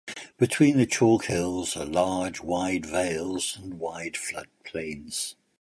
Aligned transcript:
Between 0.39 0.77
the 0.77 0.87
chalk 0.87 1.25
hills 1.25 1.77
are 1.77 1.85
large, 1.85 2.41
wide 2.41 2.87
vales 2.87 3.55
and 3.61 3.75
wide 3.75 4.17
flood 4.17 4.47
plains. 4.65 5.35